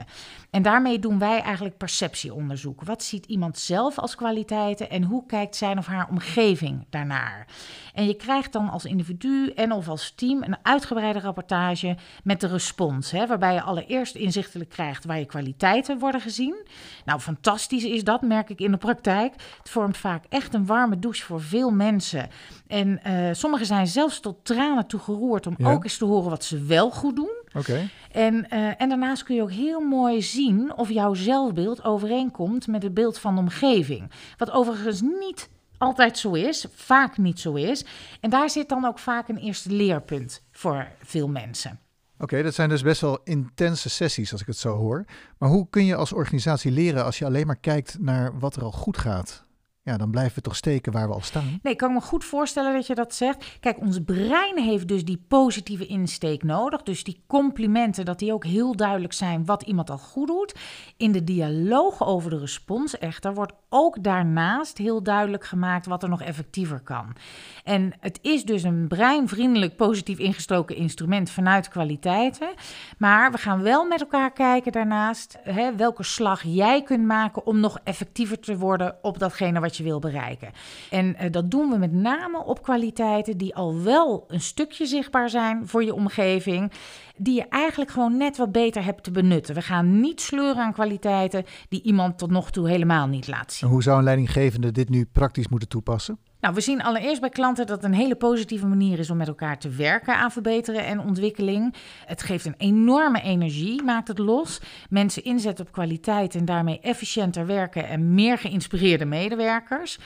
En 0.55 0.61
daarmee 0.61 0.99
doen 0.99 1.19
wij 1.19 1.41
eigenlijk 1.41 1.77
perceptieonderzoek. 1.77 2.83
Wat 2.83 3.03
ziet 3.03 3.25
iemand 3.25 3.57
zelf 3.57 3.99
als 3.99 4.15
kwaliteiten 4.15 4.89
en 4.89 5.03
hoe 5.03 5.25
kijkt 5.25 5.55
zijn 5.55 5.77
of 5.77 5.85
haar 5.85 6.07
omgeving 6.09 6.85
daarnaar? 6.89 7.47
En 7.93 8.05
je 8.05 8.13
krijgt 8.13 8.53
dan 8.53 8.69
als 8.69 8.85
individu 8.85 9.49
en 9.49 9.71
of 9.71 9.87
als 9.87 10.11
team 10.11 10.43
een 10.43 10.57
uitgebreide 10.61 11.19
rapportage 11.19 11.97
met 12.23 12.41
de 12.41 12.47
respons, 12.47 13.11
hè, 13.11 13.27
waarbij 13.27 13.53
je 13.53 13.61
allereerst 13.61 14.15
inzichtelijk 14.15 14.69
krijgt 14.69 15.05
waar 15.05 15.19
je 15.19 15.25
kwaliteiten 15.25 15.99
worden 15.99 16.21
gezien. 16.21 16.67
Nou, 17.05 17.19
fantastisch 17.19 17.83
is 17.83 18.03
dat, 18.03 18.21
merk 18.21 18.49
ik 18.49 18.59
in 18.59 18.71
de 18.71 18.77
praktijk. 18.77 19.33
Het 19.57 19.69
vormt 19.69 19.97
vaak 19.97 20.23
echt 20.29 20.53
een 20.53 20.65
warme 20.65 20.99
douche 20.99 21.25
voor 21.25 21.41
veel 21.41 21.71
mensen. 21.71 22.29
En 22.67 22.99
uh, 23.07 23.29
sommigen 23.31 23.65
zijn 23.65 23.87
zelfs 23.87 24.19
tot 24.19 24.45
tranen 24.45 24.87
toe 24.87 24.99
geroerd 24.99 25.47
om 25.47 25.55
ook 25.63 25.83
eens 25.83 25.97
te 25.97 26.05
horen 26.05 26.29
wat 26.29 26.43
ze 26.43 26.63
wel 26.63 26.91
goed 26.91 27.15
doen. 27.15 27.43
Oké. 27.55 27.89
En, 28.11 28.33
uh, 28.53 28.81
en 28.81 28.89
daarnaast 28.89 29.23
kun 29.23 29.35
je 29.35 29.41
ook 29.41 29.51
heel 29.51 29.79
mooi 29.79 30.21
zien 30.21 30.75
of 30.75 30.89
jouw 30.89 31.13
zelfbeeld 31.13 31.83
overeenkomt 31.83 32.67
met 32.67 32.83
het 32.83 32.93
beeld 32.93 33.19
van 33.19 33.35
de 33.35 33.41
omgeving. 33.41 34.11
Wat 34.37 34.51
overigens 34.51 35.01
niet 35.01 35.49
altijd 35.77 36.17
zo 36.17 36.33
is, 36.33 36.65
vaak 36.73 37.17
niet 37.17 37.39
zo 37.39 37.53
is. 37.53 37.85
En 38.21 38.29
daar 38.29 38.49
zit 38.49 38.69
dan 38.69 38.85
ook 38.85 38.99
vaak 38.99 39.27
een 39.27 39.37
eerste 39.37 39.71
leerpunt 39.71 40.43
voor 40.51 40.87
veel 41.03 41.27
mensen. 41.27 41.79
Oké, 42.19 42.43
dat 42.43 42.53
zijn 42.53 42.69
dus 42.69 42.81
best 42.81 43.01
wel 43.01 43.19
intense 43.23 43.89
sessies 43.89 44.31
als 44.31 44.41
ik 44.41 44.47
het 44.47 44.57
zo 44.57 44.75
hoor. 44.75 45.05
Maar 45.37 45.49
hoe 45.49 45.69
kun 45.69 45.85
je 45.85 45.95
als 45.95 46.13
organisatie 46.13 46.71
leren 46.71 47.05
als 47.05 47.19
je 47.19 47.25
alleen 47.25 47.47
maar 47.47 47.59
kijkt 47.59 47.97
naar 47.99 48.39
wat 48.39 48.55
er 48.55 48.63
al 48.63 48.71
goed 48.71 48.97
gaat? 48.97 49.44
Ja, 49.85 49.97
dan 49.97 50.11
blijven 50.11 50.35
we 50.35 50.41
toch 50.41 50.55
steken 50.55 50.91
waar 50.91 51.07
we 51.07 51.13
al 51.13 51.21
staan. 51.21 51.59
Nee, 51.61 51.73
ik 51.73 51.79
kan 51.79 51.93
me 51.93 52.01
goed 52.01 52.23
voorstellen 52.25 52.73
dat 52.73 52.87
je 52.87 52.95
dat 52.95 53.15
zegt. 53.15 53.57
Kijk, 53.59 53.79
ons 53.79 53.99
brein 54.05 54.59
heeft 54.59 54.87
dus 54.87 55.05
die 55.05 55.25
positieve 55.27 55.85
insteek 55.85 56.43
nodig. 56.43 56.83
Dus 56.83 57.03
die 57.03 57.23
complimenten, 57.27 58.05
dat 58.05 58.19
die 58.19 58.33
ook 58.33 58.45
heel 58.45 58.75
duidelijk 58.75 59.13
zijn 59.13 59.45
wat 59.45 59.63
iemand 59.63 59.89
al 59.89 59.97
goed 59.97 60.27
doet. 60.27 60.55
In 60.97 61.11
de 61.11 61.23
dialoog 61.23 62.05
over 62.05 62.29
de 62.29 62.37
respons 62.37 62.97
echter 62.97 63.33
wordt 63.33 63.53
ook 63.69 64.03
daarnaast 64.03 64.77
heel 64.77 65.03
duidelijk 65.03 65.45
gemaakt 65.45 65.85
wat 65.85 66.03
er 66.03 66.09
nog 66.09 66.21
effectiever 66.21 66.79
kan. 66.79 67.15
En 67.63 67.93
het 67.99 68.19
is 68.21 68.45
dus 68.45 68.63
een 68.63 68.87
breinvriendelijk, 68.87 69.75
positief 69.75 70.17
ingestoken 70.17 70.75
instrument 70.75 71.29
vanuit 71.29 71.67
kwaliteiten. 71.67 72.49
Maar 72.97 73.31
we 73.31 73.37
gaan 73.37 73.61
wel 73.61 73.85
met 73.85 74.01
elkaar 74.01 74.31
kijken 74.31 74.71
daarnaast 74.71 75.37
hè, 75.43 75.75
welke 75.75 76.03
slag 76.03 76.43
jij 76.43 76.83
kunt 76.83 77.05
maken 77.05 77.45
om 77.45 77.59
nog 77.59 77.79
effectiever 77.83 78.39
te 78.39 78.57
worden 78.57 78.95
op 79.01 79.19
datgene 79.19 79.59
wat 79.59 79.73
je 79.77 79.83
wil 79.83 79.99
bereiken. 79.99 80.51
En 80.89 81.15
uh, 81.21 81.31
dat 81.31 81.51
doen 81.51 81.69
we 81.69 81.77
met 81.77 81.93
name 81.93 82.43
op 82.43 82.63
kwaliteiten 82.63 83.37
die 83.37 83.55
al 83.55 83.81
wel 83.81 84.23
een 84.27 84.41
stukje 84.41 84.85
zichtbaar 84.85 85.29
zijn 85.29 85.67
voor 85.67 85.83
je 85.83 85.93
omgeving, 85.93 86.71
die 87.17 87.35
je 87.35 87.47
eigenlijk 87.49 87.91
gewoon 87.91 88.17
net 88.17 88.37
wat 88.37 88.51
beter 88.51 88.83
hebt 88.83 89.03
te 89.03 89.11
benutten. 89.11 89.55
We 89.55 89.61
gaan 89.61 89.99
niet 89.99 90.21
sleuren 90.21 90.63
aan 90.63 90.73
kwaliteiten 90.73 91.45
die 91.69 91.81
iemand 91.81 92.17
tot 92.17 92.31
nog 92.31 92.51
toe 92.51 92.69
helemaal 92.69 93.07
niet 93.07 93.27
laat 93.27 93.53
zien. 93.53 93.67
En 93.67 93.73
hoe 93.73 93.83
zou 93.83 93.97
een 93.97 94.03
leidinggevende 94.03 94.71
dit 94.71 94.89
nu 94.89 95.05
praktisch 95.05 95.47
moeten 95.47 95.69
toepassen? 95.69 96.19
Nou, 96.39 96.53
we 96.53 96.61
zien 96.61 96.81
allereerst 96.81 97.21
bij 97.21 97.29
klanten 97.29 97.65
dat 97.65 97.75
het 97.75 97.85
een 97.85 97.97
hele 97.97 98.15
positieve 98.15 98.65
manier 98.65 98.99
is 98.99 99.09
om 99.09 99.17
met 99.17 99.27
elkaar 99.27 99.59
te 99.59 99.69
werken 99.69 100.15
aan 100.15 100.31
verbeteren 100.31 100.85
en 100.85 100.99
ontwikkeling. 100.99 101.73
Het 102.05 102.23
geeft 102.23 102.45
een 102.45 102.55
enorme 102.57 103.21
energie, 103.21 103.83
maakt 103.83 104.07
het 104.07 104.17
los. 104.17 104.59
Mensen 104.89 105.23
inzetten 105.23 105.65
op 105.65 105.71
kwaliteit 105.71 106.35
en 106.35 106.45
daarmee 106.45 106.79
efficiënter 106.79 107.45
werken 107.45 107.87
en 107.87 108.13
meer 108.13 108.37
geïnspireerde 108.37 109.05
medewerkers. 109.05 109.97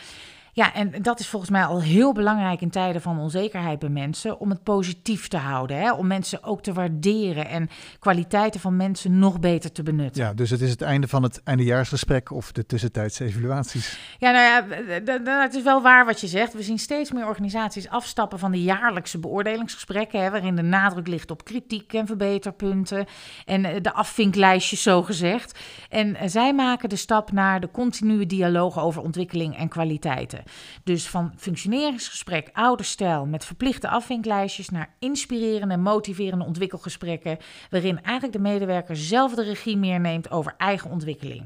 Ja, 0.59 0.73
en 0.73 1.01
dat 1.01 1.19
is 1.19 1.27
volgens 1.27 1.51
mij 1.51 1.63
al 1.63 1.81
heel 1.81 2.13
belangrijk 2.13 2.61
in 2.61 2.69
tijden 2.69 3.01
van 3.01 3.19
onzekerheid 3.19 3.79
bij 3.79 3.89
mensen, 3.89 4.39
om 4.39 4.49
het 4.49 4.63
positief 4.63 5.27
te 5.27 5.37
houden. 5.37 5.77
Hè? 5.77 5.93
Om 5.93 6.07
mensen 6.07 6.43
ook 6.43 6.61
te 6.61 6.73
waarderen 6.73 7.47
en 7.47 7.69
kwaliteiten 7.99 8.59
van 8.59 8.75
mensen 8.75 9.19
nog 9.19 9.39
beter 9.39 9.71
te 9.71 9.83
benutten. 9.83 10.23
Ja, 10.23 10.33
dus 10.33 10.49
het 10.49 10.61
is 10.61 10.69
het 10.69 10.81
einde 10.81 11.07
van 11.07 11.23
het 11.23 11.43
eindejaarsgesprek 11.43 12.31
of 12.31 12.51
de 12.51 12.65
tussentijdse 12.65 13.23
evaluaties. 13.25 13.99
Ja, 14.17 14.31
nou 14.31 14.45
ja, 14.45 15.41
het 15.41 15.55
is 15.55 15.63
wel 15.63 15.81
waar 15.81 16.05
wat 16.05 16.21
je 16.21 16.27
zegt. 16.27 16.53
We 16.53 16.63
zien 16.63 16.79
steeds 16.79 17.11
meer 17.11 17.27
organisaties 17.27 17.89
afstappen 17.89 18.39
van 18.39 18.51
de 18.51 18.61
jaarlijkse 18.61 19.19
beoordelingsgesprekken, 19.19 20.21
hè, 20.21 20.29
waarin 20.29 20.55
de 20.55 20.61
nadruk 20.61 21.07
ligt 21.07 21.31
op 21.31 21.43
kritiek 21.43 21.93
en 21.93 22.07
verbeterpunten 22.07 23.05
en 23.45 23.65
eh, 23.65 23.81
de 23.81 23.93
afvinklijstjes, 23.93 24.83
zo 24.83 25.03
gezegd. 25.03 25.59
En 25.89 26.15
eh, 26.15 26.27
zij 26.27 26.53
maken 26.53 26.89
de 26.89 26.95
stap 26.95 27.31
naar 27.31 27.59
de 27.59 27.71
continue 27.71 28.25
dialoog 28.25 28.79
over 28.79 29.01
ontwikkeling 29.01 29.57
en 29.57 29.67
kwaliteiten. 29.67 30.47
Dus 30.83 31.07
van 31.07 31.33
functioneringsgesprek, 31.37 32.49
ouderstijl 32.53 33.25
met 33.25 33.45
verplichte 33.45 33.89
afvinklijstjes 33.89 34.69
naar 34.69 34.95
inspirerende 34.99 35.73
en 35.73 35.81
motiverende 35.81 36.45
ontwikkelgesprekken, 36.45 37.37
waarin 37.69 38.03
eigenlijk 38.03 38.33
de 38.33 38.49
medewerker 38.49 38.95
zelf 38.95 39.35
de 39.35 39.43
regie 39.43 39.77
meer 39.77 39.99
neemt 39.99 40.31
over 40.31 40.53
eigen 40.57 40.91
ontwikkeling. 40.91 41.43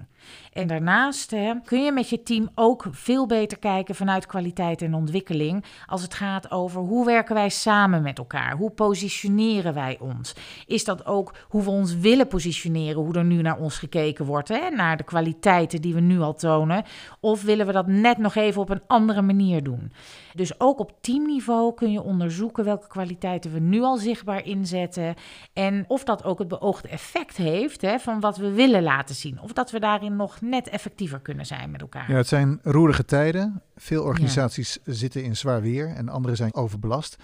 En 0.54 0.68
daarnaast 0.68 1.32
hè, 1.32 1.54
kun 1.66 1.84
je 1.84 1.92
met 1.92 2.10
je 2.10 2.24
team 2.24 2.50
ook 2.56 2.86
veel 2.92 3.26
beter 3.26 3.60
kijken 3.60 3.96
vanuit 3.96 4.26
kwaliteit 4.26 4.82
en 4.82 4.94
ontwikkeling 4.94 5.66
als 5.86 6.02
het 6.02 6.14
gaat 6.14 6.52
over 6.52 6.82
hoe 6.82 7.06
werken 7.06 7.36
wij 7.36 7.50
samen 7.50 8.02
met 8.02 8.18
elkaar? 8.18 8.56
Hoe 8.58 8.72
positioneren 8.72 9.74
wij 9.74 9.98
ons? 10.00 10.36
Is 10.66 10.84
dat 10.84 11.06
ook 11.06 11.34
hoe 11.48 11.64
we 11.64 11.70
ons 11.70 11.96
willen 11.96 12.28
positioneren, 12.28 13.02
hoe 13.02 13.14
er 13.14 13.24
nu 13.24 13.42
naar 13.42 13.58
ons 13.58 13.78
gekeken 13.78 14.26
wordt, 14.26 14.48
hè? 14.48 14.70
naar 14.70 14.98
de 14.98 15.04
kwaliteiten 15.04 15.82
die 15.82 15.94
we 15.94 16.00
nu 16.00 16.20
al 16.20 16.36
tonen? 16.36 16.84
Of 17.20 17.44
willen 17.44 17.66
we 17.66 17.72
dat 17.72 17.88
net 17.88 18.18
nog 18.18 18.36
even 18.36 18.62
op 18.62 18.70
een 18.70 18.83
andere 18.88 19.22
manier 19.22 19.64
doen? 19.64 19.92
Dus 20.34 20.60
ook 20.60 20.80
op 20.80 20.92
teamniveau 21.02 21.74
kun 21.74 21.92
je 21.92 22.02
onderzoeken 22.02 22.64
welke 22.64 22.88
kwaliteiten 22.88 23.54
we 23.54 23.60
nu 23.60 23.82
al 23.82 23.98
zichtbaar 23.98 24.46
inzetten 24.46 25.16
en 25.54 25.86
of 25.88 26.04
dat 26.04 26.24
ook 26.24 26.40
het 26.40 26.48
beoogde 26.48 26.88
effect 26.88 27.38
heeft 27.38 27.82
hè, 27.82 28.00
van 28.00 28.20
wat 28.20 28.38
we 28.38 28.52
willen 28.52 28.84
laten 28.84 29.16
zien. 29.16 29.42
Of 29.42 29.54
dat 29.54 29.72
we 29.72 29.80
daarin 29.80 30.16
nog 30.16 30.42
net 30.42 30.70
effectiever 30.70 31.20
kunnen 31.20 31.46
zijn 31.46 31.72
met 31.72 31.82
elkaar. 31.82 32.12
Ja, 32.12 32.18
het 32.18 32.28
zijn 32.28 32.60
roerige 32.64 33.06
tijden. 33.06 33.62
Veel 33.76 34.04
organisaties 34.04 34.80
zitten 34.84 35.24
in 35.24 35.36
zwaar 35.36 35.62
weer 35.62 35.88
en 35.88 36.10
andere 36.10 36.36
zijn 36.36 36.54
overbelast. 36.54 37.18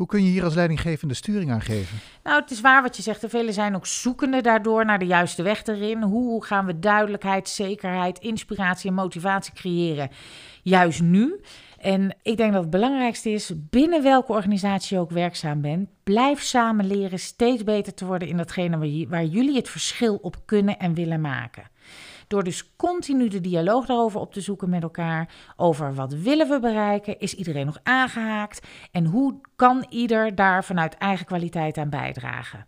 Hoe 0.00 0.08
kun 0.08 0.24
je 0.24 0.30
hier 0.30 0.44
als 0.44 0.54
leidinggevende 0.54 1.14
sturing 1.14 1.50
aan 1.50 1.60
geven? 1.60 1.98
Nou, 2.22 2.40
het 2.40 2.50
is 2.50 2.60
waar 2.60 2.82
wat 2.82 2.96
je 2.96 3.02
zegt. 3.02 3.24
Velen 3.28 3.54
zijn 3.54 3.74
ook 3.74 3.86
zoekende 3.86 4.40
daardoor 4.40 4.84
naar 4.84 4.98
de 4.98 5.06
juiste 5.06 5.42
weg 5.42 5.66
erin. 5.66 6.02
Hoe 6.02 6.44
gaan 6.44 6.66
we 6.66 6.78
duidelijkheid, 6.78 7.48
zekerheid, 7.48 8.18
inspiratie 8.18 8.88
en 8.88 8.94
motivatie 8.94 9.52
creëren? 9.52 10.10
Juist 10.62 11.02
nu. 11.02 11.40
En 11.78 12.16
ik 12.22 12.36
denk 12.36 12.52
dat 12.52 12.62
het 12.62 12.70
belangrijkste 12.70 13.30
is, 13.30 13.52
binnen 13.70 14.02
welke 14.02 14.32
organisatie 14.32 14.96
je 14.96 15.02
ook 15.02 15.10
werkzaam 15.10 15.60
bent, 15.60 15.88
blijf 16.02 16.40
samen 16.42 16.86
leren 16.86 17.18
steeds 17.18 17.64
beter 17.64 17.94
te 17.94 18.06
worden 18.06 18.28
in 18.28 18.36
datgene 18.36 19.06
waar 19.08 19.24
jullie 19.24 19.56
het 19.56 19.68
verschil 19.68 20.18
op 20.22 20.36
kunnen 20.44 20.78
en 20.78 20.94
willen 20.94 21.20
maken. 21.20 21.64
Door 22.30 22.44
dus 22.44 22.76
continu 22.76 23.28
de 23.28 23.40
dialoog 23.40 23.86
daarover 23.86 24.20
op 24.20 24.32
te 24.32 24.40
zoeken 24.40 24.70
met 24.70 24.82
elkaar. 24.82 25.28
Over 25.56 25.94
wat 25.94 26.12
willen 26.12 26.48
we 26.48 26.60
bereiken? 26.60 27.18
Is 27.18 27.34
iedereen 27.34 27.66
nog 27.66 27.78
aangehaakt? 27.82 28.66
En 28.90 29.04
hoe 29.04 29.40
kan 29.56 29.86
ieder 29.88 30.34
daar 30.34 30.64
vanuit 30.64 30.94
eigen 30.94 31.26
kwaliteit 31.26 31.78
aan 31.78 31.90
bijdragen? 31.90 32.64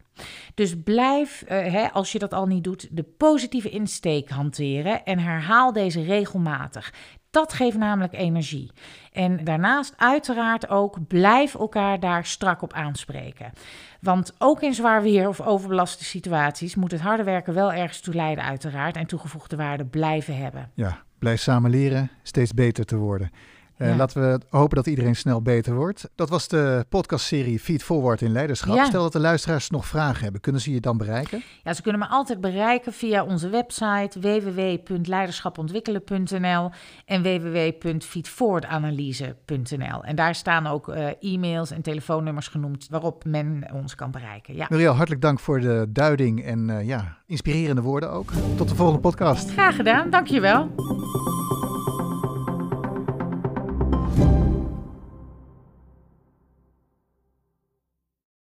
Dus 0.54 0.82
blijf, 0.84 1.42
uh, 1.42 1.48
hè, 1.48 1.90
als 1.90 2.12
je 2.12 2.18
dat 2.18 2.34
al 2.34 2.46
niet 2.46 2.64
doet, 2.64 2.88
de 2.96 3.02
positieve 3.02 3.70
insteek 3.70 4.30
hanteren 4.30 5.04
en 5.04 5.18
herhaal 5.18 5.72
deze 5.72 6.02
regelmatig. 6.02 6.92
Dat 7.32 7.52
geeft 7.52 7.76
namelijk 7.76 8.12
energie. 8.12 8.70
En 9.12 9.44
daarnaast 9.44 9.94
uiteraard 9.96 10.68
ook 10.68 11.06
blijf 11.08 11.54
elkaar 11.54 12.00
daar 12.00 12.26
strak 12.26 12.62
op 12.62 12.72
aanspreken. 12.72 13.52
Want 14.00 14.34
ook 14.38 14.62
in 14.62 14.74
zwaar 14.74 15.02
weer 15.02 15.28
of 15.28 15.40
overbelaste 15.40 16.04
situaties 16.04 16.74
moet 16.74 16.90
het 16.90 17.00
harde 17.00 17.22
werken 17.22 17.54
wel 17.54 17.72
ergens 17.72 18.00
toe 18.00 18.14
leiden 18.14 18.44
uiteraard 18.44 18.96
en 18.96 19.06
toegevoegde 19.06 19.56
waarde 19.56 19.84
blijven 19.84 20.36
hebben. 20.36 20.70
Ja, 20.74 21.02
blijf 21.18 21.40
samen 21.40 21.70
leren 21.70 22.10
steeds 22.22 22.54
beter 22.54 22.84
te 22.84 22.96
worden. 22.96 23.30
Uh, 23.78 23.96
Laten 23.96 24.22
we 24.22 24.40
hopen 24.48 24.76
dat 24.76 24.86
iedereen 24.86 25.16
snel 25.16 25.42
beter 25.42 25.74
wordt. 25.74 26.10
Dat 26.14 26.28
was 26.28 26.48
de 26.48 26.84
podcastserie 26.88 27.60
Feed 27.60 27.82
Forward 27.82 28.20
in 28.20 28.32
Leiderschap. 28.32 28.84
Stel 28.84 29.02
dat 29.02 29.12
de 29.12 29.20
luisteraars 29.20 29.70
nog 29.70 29.86
vragen 29.86 30.22
hebben, 30.22 30.40
kunnen 30.40 30.60
ze 30.60 30.72
je 30.72 30.80
dan 30.80 30.96
bereiken? 30.96 31.42
Ja, 31.62 31.74
ze 31.74 31.82
kunnen 31.82 32.00
me 32.00 32.08
altijd 32.08 32.40
bereiken 32.40 32.92
via 32.92 33.24
onze 33.24 33.48
website 33.48 34.20
www.leiderschapontwikkelen.nl 34.20 36.70
en 37.04 37.22
www.feedforwardanalyse.nl. 37.22 40.04
En 40.04 40.16
daar 40.16 40.34
staan 40.34 40.66
ook 40.66 40.88
uh, 40.88 41.06
e-mails 41.20 41.70
en 41.70 41.82
telefoonnummers 41.82 42.48
genoemd 42.48 42.86
waarop 42.90 43.24
men 43.24 43.70
ons 43.72 43.94
kan 43.94 44.10
bereiken. 44.10 44.54
Ja. 44.54 44.66
Muriel, 44.68 44.94
hartelijk 44.94 45.22
dank 45.22 45.40
voor 45.40 45.60
de 45.60 45.86
duiding 45.88 46.44
en 46.44 46.68
uh, 46.68 46.86
ja, 46.86 47.16
inspirerende 47.26 47.82
woorden 47.82 48.10
ook. 48.10 48.32
Tot 48.56 48.68
de 48.68 48.74
volgende 48.74 49.00
podcast. 49.00 49.50
Graag 49.50 49.76
gedaan, 49.76 50.10
dankjewel. 50.10 50.70